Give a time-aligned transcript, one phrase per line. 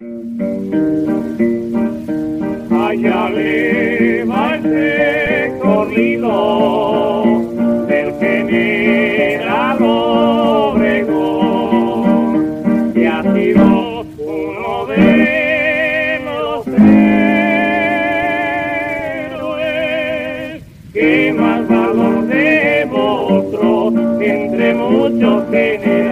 [0.00, 0.18] Allá
[3.30, 7.22] le va ese corrido
[7.86, 9.78] del general
[12.92, 13.64] que ha sido
[14.18, 17.04] uno de los héroes
[20.92, 26.03] que más valor demostró entre muchos generales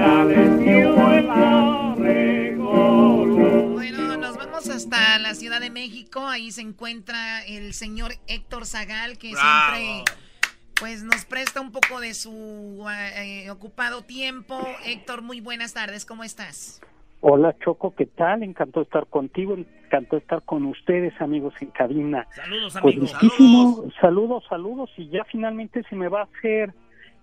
[5.63, 6.27] de México.
[6.29, 9.77] Ahí se encuentra el señor Héctor Zagal, que Bravo.
[9.77, 10.05] siempre
[10.79, 12.85] pues nos presta un poco de su
[13.17, 14.59] eh, ocupado tiempo.
[14.85, 16.81] Héctor, muy buenas tardes, ¿cómo estás?
[17.21, 18.43] Hola Choco, ¿qué tal?
[18.43, 22.27] Encantó de estar contigo, encantó de estar con ustedes, amigos en cabina.
[22.35, 23.13] Saludos, Pues amigos.
[23.23, 26.75] muchísimo, saludos, saludos, y ya finalmente se me va a hacer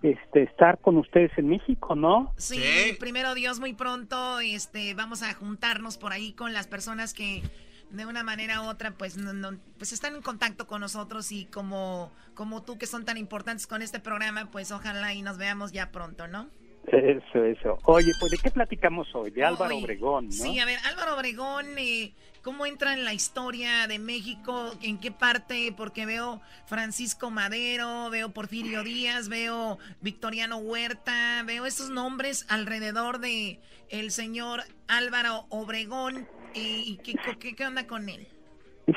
[0.02, 2.32] este estar con ustedes en México, ¿no?
[2.38, 2.96] Sí, Sí.
[2.98, 7.42] primero Dios, muy pronto este, vamos a juntarnos por ahí con las personas que
[7.90, 11.46] de una manera u otra pues, no- no- pues están en contacto con nosotros y
[11.46, 15.72] como, como tú que son tan importantes con este programa, pues ojalá y nos veamos
[15.72, 16.48] ya pronto, ¿no?
[16.86, 17.78] Eso, eso.
[17.84, 19.30] Oye, pues ¿de qué platicamos hoy?
[19.30, 20.32] De Álvaro Hoy- Obregón, ¿no?
[20.32, 24.72] Sí, a ver, Álvaro Obregón, eh, ¿cómo entra en la historia de México?
[24.80, 25.74] ¿En qué parte?
[25.76, 33.60] Porque veo Francisco Madero, veo Porfirio Díaz, veo Victoriano Huerta, veo esos nombres alrededor de
[33.90, 36.26] el señor Álvaro Obregón.
[36.54, 38.26] ¿Y qué, qué, qué onda con él?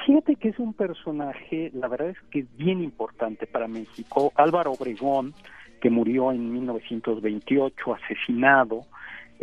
[0.06, 4.32] Fíjate que es un personaje, la verdad es que es bien importante para México.
[4.36, 5.34] Álvaro Obregón,
[5.82, 8.86] que murió en 1928, asesinado,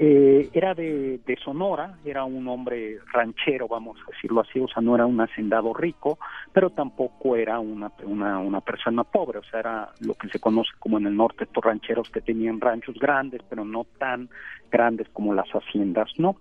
[0.03, 4.95] eh, era de, Sonora, era un hombre ranchero, vamos a decirlo así, o sea, no
[4.95, 6.19] era un hacendado rico,
[6.55, 10.71] pero tampoco era una, una, una persona pobre, o sea, era lo que se conoce
[10.79, 14.31] como en el norte estos rancheros que tenían ranchos grandes, pero no tan
[14.71, 16.37] grandes como las haciendas, ¿no?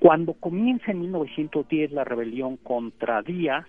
[0.00, 3.64] Cuando comienza en 1910 la rebelión contra Díaz,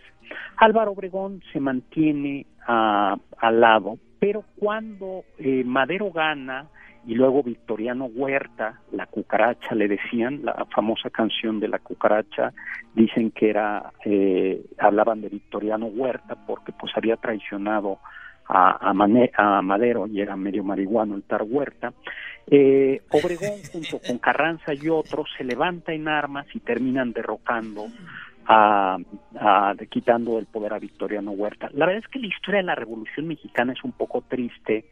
[0.58, 6.68] Álvaro Obregón se mantiene al lado, pero cuando eh, Madero gana
[7.06, 12.54] y luego Victoriano Huerta, la cucaracha le decían, la famosa canción de la cucaracha,
[12.94, 18.00] dicen que era, eh, hablaban de Victoriano Huerta porque pues había traicionado
[18.48, 21.94] a, a, Madero y era medio marihuano el tar Huerta.
[22.48, 27.86] Eh, Obregón junto con Carranza y otros se levanta en armas y terminan derrocando
[28.52, 28.98] a,
[29.92, 31.70] quitando el poder a Victoriano Huerta.
[31.74, 34.86] La verdad es que la historia de la Revolución Mexicana es un poco triste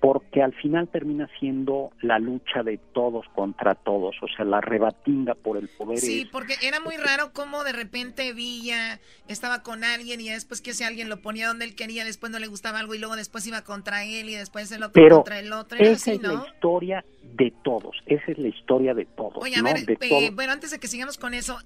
[0.00, 5.34] porque al final termina siendo la lucha de todos contra todos, o sea, la rebatinga
[5.34, 9.84] por el poder Sí, es- porque era muy raro cómo de repente Villa estaba con
[9.84, 12.78] alguien y después que ese alguien lo ponía donde él quería, después no le gustaba
[12.80, 15.78] algo y luego después iba contra él y después el otro Pero contra el otro.
[15.78, 19.56] Era esa así, es la historia de todos, esa es la historia de todos, Oye,
[19.56, 19.64] a ¿no?
[19.64, 20.34] ver, de eh, todos.
[20.34, 21.58] bueno, antes de que sigamos con eso,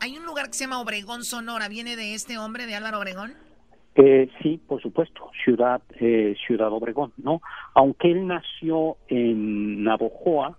[0.00, 1.68] hay un lugar que se llama Obregón, Sonora.
[1.68, 3.34] ¿Viene de este hombre, de Álvaro Obregón?
[3.94, 7.40] Eh, sí, por supuesto, Ciudad eh, Ciudad Obregón, ¿no?
[7.74, 10.58] Aunque él nació en Navojoa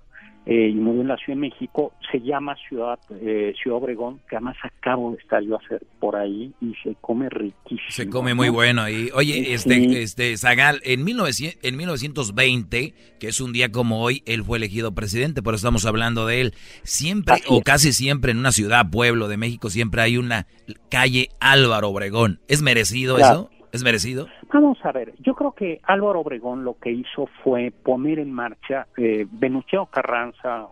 [0.49, 4.37] eh, y murió en la Ciudad de México, se llama Ciudad eh, Ciudad Obregón, que
[4.37, 7.89] además acabo de estar yo a hacer por ahí y se come riquísimo.
[7.89, 8.53] Se come muy ¿no?
[8.53, 9.09] bueno ahí.
[9.13, 9.53] Oye, Sí.
[9.53, 14.57] este, este, Zagal, en, 1900 en 1920, que es un día como hoy, él fue
[14.57, 16.53] elegido presidente, por eso estamos hablando de él.
[16.83, 17.63] Siempre, Así o es.
[17.63, 20.47] casi siempre, en una ciudad, pueblo de México, siempre hay una
[20.89, 22.39] calle Álvaro Obregón.
[22.47, 23.49] ¿Es merecido Claro.
[23.51, 23.67] eso?
[23.73, 24.27] ¿Es merecido?
[24.51, 28.87] Vamos a ver, yo creo que Álvaro Obregón lo que hizo fue poner en marcha,
[28.97, 30.67] eh, Venustiano Carranza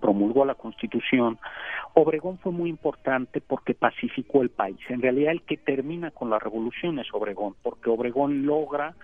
[0.00, 1.38] promulgó la Constitución,
[1.94, 4.78] Obregón fue muy importante porque pacificó el país.
[4.88, 8.94] En realidad el que termina con la revolución es Obregón, porque Obregón logra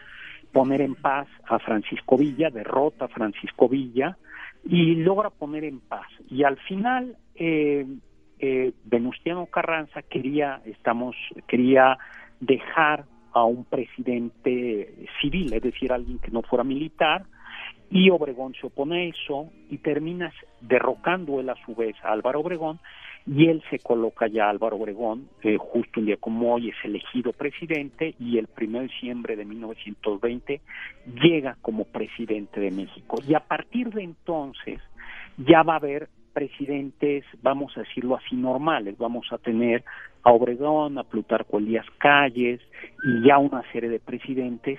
[0.53, 4.17] poner en paz a Francisco Villa, derrota a Francisco Villa
[4.65, 6.07] y logra poner en paz.
[6.31, 7.85] Y al final, eh,
[8.39, 11.15] eh, Venustiano Carranza quería, estamos,
[11.47, 11.99] quería
[12.41, 13.05] dejar
[13.35, 17.27] a un presidente civil, es decir, alguien que no fuera militar,
[17.91, 22.41] y Obregón se opone a eso y termina derrocando él a su vez a Álvaro
[22.41, 22.81] Obregón
[23.27, 27.33] y él se coloca ya Álvaro Obregón, eh, justo un día como hoy es elegido
[27.33, 30.61] presidente y el 1 de diciembre de 1920
[31.23, 33.19] llega como presidente de México.
[33.27, 34.81] Y a partir de entonces
[35.39, 38.99] ya va a haber presidentes, vamos a decirlo así, normales.
[38.99, 39.85] Vamos a tener
[40.25, 42.61] a Obregón, a Plutarco Elías Calles
[43.05, 44.79] y ya una serie de presidentes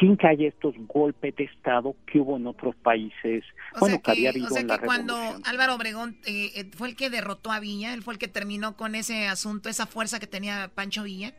[0.00, 3.44] sin que haya estos golpes de Estado que hubo en otros países.
[3.78, 5.14] bueno, que, había habido o sea que cuando
[5.44, 8.76] Álvaro Obregón eh, eh, fue el que derrotó a Villa, él fue el que terminó
[8.76, 11.34] con ese asunto, esa fuerza que tenía Pancho Villa.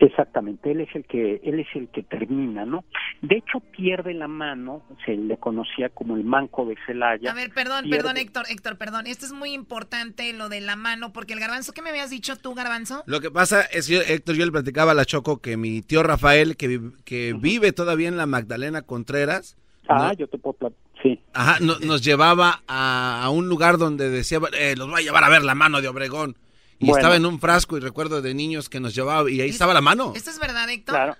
[0.00, 2.84] Exactamente, él es el que él es el que termina, ¿no?
[3.20, 7.30] De hecho pierde la mano, se le conocía como el manco de Celaya.
[7.30, 9.06] A ver, perdón, perdón, Héctor, Héctor, perdón.
[9.06, 12.36] Esto es muy importante lo de la mano porque el garbanzo, ¿qué me habías dicho
[12.36, 13.02] tú, garbanzo?
[13.04, 16.02] Lo que pasa es que Héctor, yo le platicaba a la Choco que mi tío
[16.02, 19.58] Rafael que, que vive todavía en la Magdalena Contreras.
[19.86, 20.72] Ah, yo te puedo
[21.02, 21.20] sí.
[21.34, 25.42] Ajá, nos llevaba a, un lugar donde decía, eh, los voy a llevar a ver
[25.42, 26.36] la mano de Obregón.
[26.80, 29.74] Y estaba en un frasco y recuerdo de niños que nos llevaba y ahí estaba
[29.74, 30.12] la mano.
[30.16, 30.94] ¿Esto es verdad, Héctor?
[30.94, 31.14] Claro.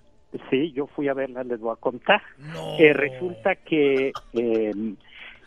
[0.49, 2.23] Sí, yo fui a verla, les voy a contar.
[2.79, 4.95] Eh, resulta que, eh,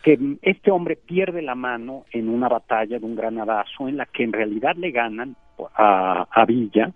[0.02, 4.22] que este hombre pierde la mano en una batalla de un granadazo en la que
[4.22, 5.36] en realidad le ganan
[5.74, 6.92] a, a Villa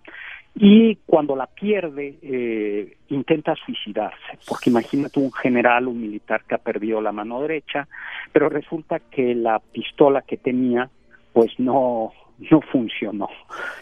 [0.55, 6.59] y cuando la pierde eh, intenta suicidarse, porque imagínate un general, un militar que ha
[6.59, 7.87] perdido la mano derecha,
[8.31, 10.89] pero resulta que la pistola que tenía
[11.31, 12.11] pues no
[12.51, 13.29] no funcionó.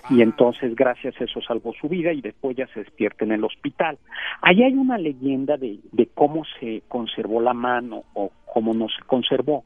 [0.10, 3.44] Y entonces, gracias a eso, salvó su vida y después ya se despierta en el
[3.44, 3.98] hospital.
[4.42, 9.04] Ahí hay una leyenda de, de cómo se conservó la mano o cómo no se
[9.06, 9.64] conservó.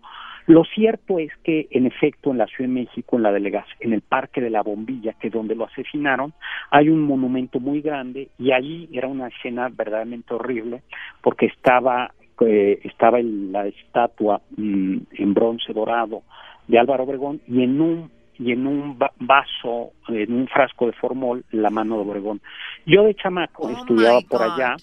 [0.48, 3.94] Lo cierto es que, en efecto, en la Ciudad de México, en la delegación, en
[3.94, 6.34] el Parque de la Bombilla, que es donde lo asesinaron,
[6.72, 10.82] hay un monumento muy grande y ahí era una escena verdaderamente horrible
[11.22, 12.12] porque estaba
[12.42, 16.24] eh, estaba la estatua mm, en bronce dorado
[16.68, 18.12] de Álvaro Obregón y en un
[18.42, 22.42] y en un vaso, en un frasco de formol, la mano de Obregón.
[22.88, 24.76] Yo de chamaco oh estudiaba por allá,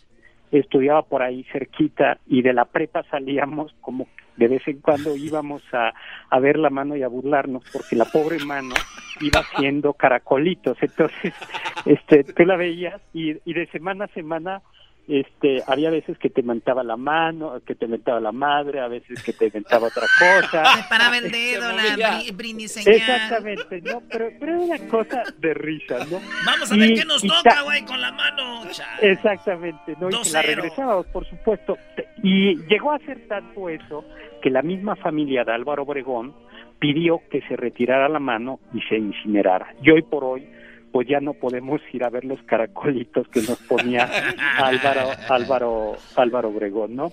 [0.53, 4.07] estudiaba por ahí cerquita y de la prepa salíamos como
[4.37, 5.93] de vez en cuando íbamos a,
[6.31, 8.77] a ver la mano y a burlarnos porque la pobre mano
[9.21, 10.79] iba haciendo caracolitos.
[10.81, 11.35] Entonces,
[11.85, 14.63] este, tú la veías y, y de semana a semana
[15.09, 19.23] este había veces que te mentaba la mano, que te mentaba la madre, a veces
[19.23, 20.63] que te mentaba otra cosa.
[20.77, 24.03] Te paraba el dedo, la Exactamente, ¿no?
[24.11, 26.21] Pero, pero era una cosa de risa, ¿no?
[26.45, 28.65] Vamos a ver qué nos toca, güey, con la mano.
[29.01, 30.11] Exactamente, ¿no?
[30.11, 31.79] Y la regresábamos, por supuesto.
[32.23, 34.05] Y llegó a ser tanto eso
[34.43, 36.35] que la misma familia de Álvaro Obregón
[36.79, 39.75] pidió que se retirara la mano y se incinerara.
[39.83, 40.49] Y hoy por hoy
[40.93, 44.09] pues ya no podemos ir a ver los caracolitos que nos ponía
[44.59, 47.09] Álvaro, Álvaro, Álvaro Obregón, ¿no?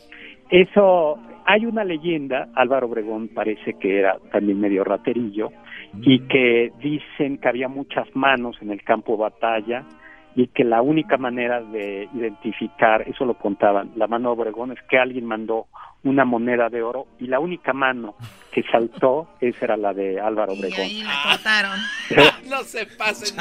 [0.50, 5.52] Eso, hay una leyenda, Álvaro Obregón parece que era también medio raterillo,
[6.02, 9.86] y que dicen que había muchas manos en el campo de batalla,
[10.36, 14.82] y que la única manera de identificar, eso lo contaban, la mano de Obregón es
[14.90, 15.68] que alguien mandó
[16.06, 18.16] una moneda de oro y la única mano
[18.52, 20.80] que saltó esa era la de Álvaro Obregón.
[20.80, 21.80] Y ahí la cortaron.
[22.50, 23.38] no se pasen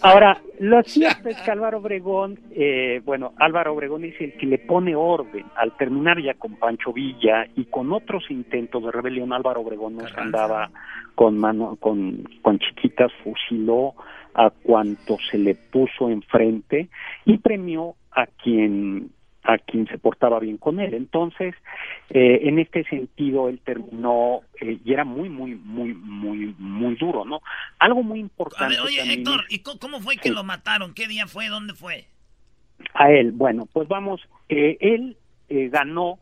[0.00, 4.58] Ahora, lo cierto es que Álvaro Obregón, eh, bueno, Álvaro Obregón es el que le
[4.58, 9.32] pone orden al terminar ya con Pancho Villa y con otros intentos de rebelión.
[9.32, 10.70] Álvaro Obregón no andaba
[11.14, 13.94] con mano, con, con chiquitas, fusiló
[14.34, 16.88] a cuanto se le puso enfrente
[17.24, 19.10] y premió a quien
[19.44, 20.94] a quien se portaba bien con él.
[20.94, 21.54] Entonces,
[22.10, 27.24] eh, en este sentido, él terminó eh, y era muy, muy, muy, muy, muy duro,
[27.24, 27.40] ¿no?
[27.78, 28.78] Algo muy importante.
[28.80, 30.94] oye, Héctor, ¿y cómo fue que lo mataron?
[30.94, 31.48] ¿Qué día fue?
[31.48, 32.04] ¿Dónde fue?
[32.94, 35.16] A él, bueno, pues vamos, eh, él
[35.48, 36.18] ganó,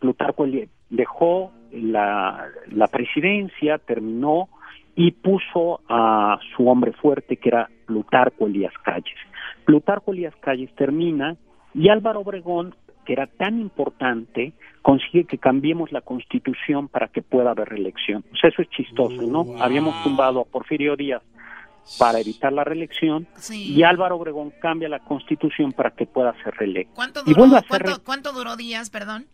[0.00, 0.46] Plutarco
[0.90, 4.48] dejó la, la presidencia, terminó
[4.96, 9.16] y puso a su hombre fuerte que era Plutarco Elías Calles.
[9.64, 11.36] Plutarco Elías Calles termina
[11.74, 12.74] y Álvaro Obregón,
[13.04, 18.24] que era tan importante, consigue que cambiemos la constitución para que pueda haber reelección.
[18.32, 19.62] O sea, eso es chistoso, ¿no?
[19.62, 21.22] Habíamos tumbado a Porfirio Díaz
[21.98, 26.94] para evitar la reelección y Álvaro Obregón cambia la constitución para que pueda ser reelecto.
[26.94, 27.44] ¿Cuánto duró,
[28.04, 29.26] ¿cuánto, duró Díaz, perdón?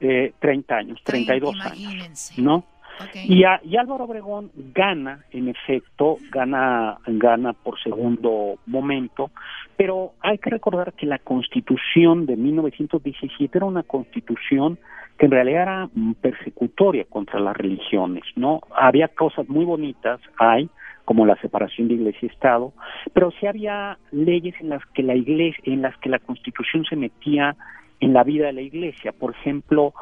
[0.00, 2.64] Eh, 30 años, 30, 32 años, ¿no?
[3.14, 9.30] Y, y, Álvaro Obregón gana, en efecto, gana, gana por segundo momento,
[9.76, 14.78] pero hay que recordar que la constitución de 1917 era una constitución
[15.18, 15.90] que en realidad era
[16.22, 18.60] persecutoria contra las religiones, ¿no?
[18.74, 20.70] Había cosas muy bonitas, hay,
[21.04, 22.72] como la separación de iglesia y Estado,
[23.12, 26.96] pero sí había leyes en las que la iglesia, en las que la Constitución se
[26.96, 27.54] metía
[28.00, 29.12] en la vida de la iglesia.
[29.12, 29.92] Por ejemplo,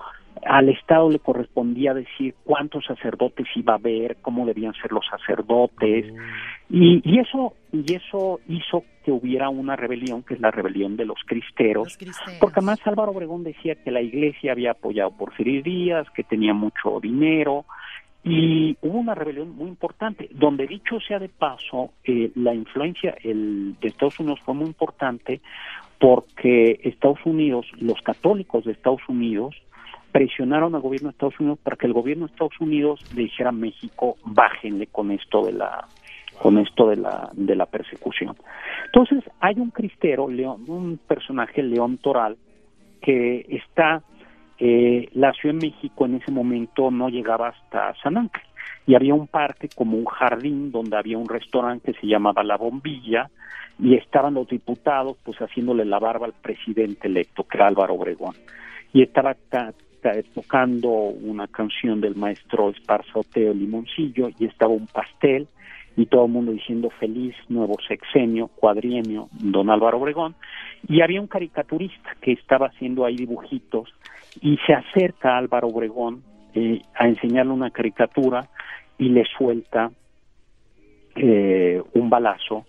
[0.45, 6.07] al Estado le correspondía decir cuántos sacerdotes iba a haber, cómo debían ser los sacerdotes,
[6.71, 11.07] y, y, eso y eso hizo que hubiera una rebelión, que es la rebelión de
[11.07, 11.99] los cristeros,
[12.41, 16.55] porque además Álvaro Obregón decía que la Iglesia había apoyado por Porfirio Díaz, que tenía
[16.55, 17.65] mucho dinero,
[18.25, 23.77] y hubo una rebelión muy importante, donde dicho sea de paso, eh, la influencia el,
[23.81, 25.41] de Estados Unidos fue muy importante
[25.99, 29.57] porque Estados Unidos, los católicos de Estados Unidos,
[30.13, 33.51] presionaron al gobierno de Estados Unidos para que el gobierno de Estados Unidos le dijera
[33.51, 35.87] a México bájenle con esto de la
[36.41, 38.37] con esto de la de la persecución.
[38.87, 42.37] Entonces hay un cristero, León, un personaje León Toral
[43.01, 44.03] que está
[44.59, 48.43] eh, la Ciudad de México en ese momento no llegaba hasta San Ángel
[48.87, 52.57] y había un parque como un jardín donde había un restaurante que se llamaba La
[52.57, 53.31] Bombilla
[53.79, 58.35] y estaban los diputados pues haciéndole la barba al presidente electo que era Álvaro Obregón
[58.93, 59.37] y estaba
[60.35, 65.49] tocando una canción del maestro Esparza Oteo Limoncillo y estaba un pastel
[65.97, 70.37] y todo el mundo diciendo feliz nuevo sexenio, cuadrienio, don Álvaro Obregón,
[70.89, 73.93] y había un caricaturista que estaba haciendo ahí dibujitos
[74.41, 76.23] y se acerca a Álvaro Obregón
[76.55, 78.49] eh, a enseñarle una caricatura
[78.97, 79.91] y le suelta
[81.17, 82.65] eh, un balazo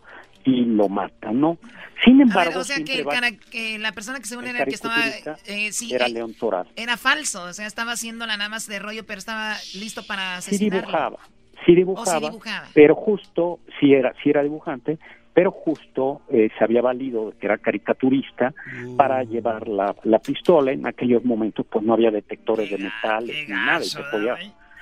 [0.49, 1.57] y lo mata, ¿no?
[2.03, 5.07] Sin embargo, o sea que, la persona que según era que estaba
[5.45, 6.67] eh, era León Toral.
[6.75, 10.37] Era falso, o sea, estaba haciendo la nada más de rollo, pero estaba listo para
[10.37, 11.17] asesinarlo.
[11.65, 14.97] Sí dibujaba, sí dibujaba, pero justo, sí era, sí era dibujante,
[15.33, 18.53] pero justo eh, se había valido que era caricaturista
[18.97, 19.29] para mm.
[19.29, 20.71] llevar la, la, pistola.
[20.71, 23.79] En aquellos momentos pues no había detectores de metales ni nada.
[23.79, 24.35] Y se podía...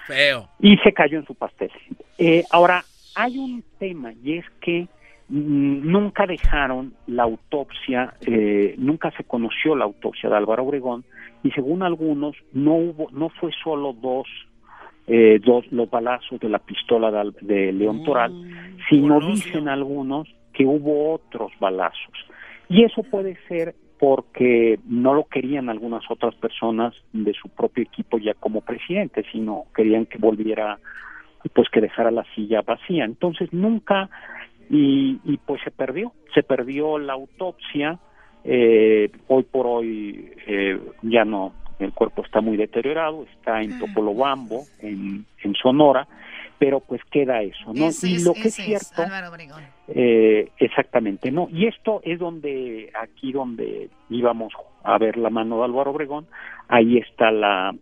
[0.07, 0.49] Feo.
[0.59, 1.69] Y se cayó en su pastel.
[2.17, 2.83] Eh, ahora,
[3.13, 4.87] hay un tema y es que
[5.29, 11.03] nunca dejaron la autopsia, eh, nunca se conoció la autopsia de Álvaro Obregón
[11.43, 14.27] y según algunos no hubo, no fue solo dos
[15.09, 20.27] eh, dos, los balazos de la pistola de, de León Toral, mm, sino dicen algunos
[20.53, 22.13] que hubo otros balazos.
[22.67, 28.17] Y eso puede ser porque no lo querían algunas otras personas de su propio equipo
[28.17, 30.77] ya como presidente, sino querían que volviera,
[31.53, 33.05] pues que dejara la silla vacía.
[33.05, 34.09] Entonces nunca,
[34.69, 37.99] y, y pues se perdió, se perdió la autopsia,
[38.43, 44.63] eh, hoy por hoy eh, ya no, el cuerpo está muy deteriorado, está en Topolobambo,
[44.79, 46.07] en, en Sonora,
[46.59, 47.89] pero pues queda eso, ¿no?
[48.03, 49.03] y lo que es cierto,
[49.89, 51.47] eh, exactamente, ¿no?
[51.51, 56.25] Y esto es donde, aquí donde íbamos a ver la mano de Álvaro Obregón,
[56.67, 57.75] ahí está la,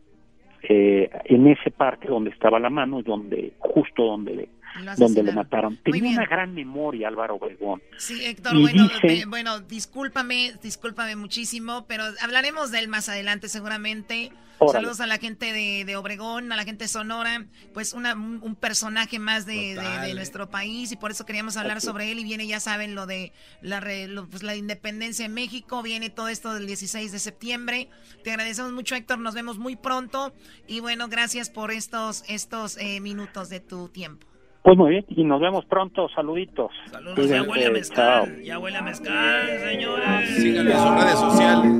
[0.67, 4.49] eh, en ese parque donde estaba la mano, donde, justo donde
[4.97, 5.77] donde lo mataron.
[5.77, 7.81] Tenía una gran memoria Álvaro Obregón.
[7.97, 8.89] Sí, Héctor, bueno,
[9.27, 14.31] bueno, discúlpame, discúlpame muchísimo, pero hablaremos de él más adelante seguramente.
[14.71, 19.45] Saludos a la gente de, Obregón, a la gente de Sonora, pues un, personaje más
[19.45, 23.05] de, nuestro país y por eso queríamos hablar sobre él y viene, ya saben, lo
[23.05, 23.81] de la,
[24.29, 27.89] pues, la independencia en México, viene todo esto del 16 de septiembre.
[28.23, 30.33] Te agradecemos mucho, Héctor, nos vemos muy pronto
[30.67, 34.25] y bueno, gracias por estos, estos eh, minutos de tu tiempo.
[34.65, 36.09] Pues muy bien, y nos vemos pronto.
[36.15, 36.71] Saluditos.
[36.89, 38.41] Saludos, ya huele a mezcal.
[38.41, 40.37] Ya huele a mezcal, señores.
[40.37, 41.71] Síganme en sus redes sociales.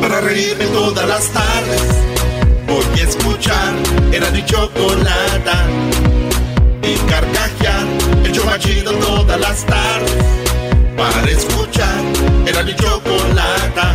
[0.00, 3.74] Para reírme todas las tardes, voy a escuchar
[4.10, 5.66] era mi chocolata.
[6.82, 7.86] Y carcajear,
[8.24, 10.16] el chomachido todas las tardes.
[10.96, 12.00] Para escuchar
[12.46, 13.94] era mi chocolata.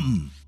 [0.00, 0.39] come.